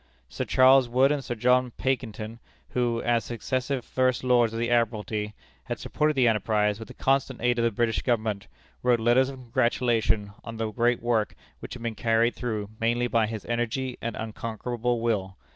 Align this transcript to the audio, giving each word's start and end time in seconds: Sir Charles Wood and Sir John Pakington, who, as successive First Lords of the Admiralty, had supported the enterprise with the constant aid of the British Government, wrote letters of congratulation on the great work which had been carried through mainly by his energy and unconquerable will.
Sir 0.27 0.45
Charles 0.45 0.89
Wood 0.89 1.11
and 1.11 1.23
Sir 1.23 1.35
John 1.35 1.73
Pakington, 1.77 2.39
who, 2.69 3.03
as 3.03 3.23
successive 3.23 3.85
First 3.85 4.23
Lords 4.23 4.51
of 4.51 4.57
the 4.57 4.71
Admiralty, 4.71 5.35
had 5.65 5.77
supported 5.77 6.15
the 6.15 6.27
enterprise 6.27 6.79
with 6.79 6.87
the 6.87 6.95
constant 6.95 7.39
aid 7.39 7.59
of 7.59 7.63
the 7.65 7.69
British 7.69 8.01
Government, 8.01 8.47
wrote 8.81 8.99
letters 8.99 9.29
of 9.29 9.35
congratulation 9.35 10.31
on 10.43 10.57
the 10.57 10.71
great 10.71 11.03
work 11.03 11.35
which 11.59 11.75
had 11.75 11.83
been 11.83 11.93
carried 11.93 12.33
through 12.33 12.71
mainly 12.79 13.05
by 13.05 13.27
his 13.27 13.45
energy 13.45 13.99
and 14.01 14.15
unconquerable 14.15 15.01
will. 15.01 15.37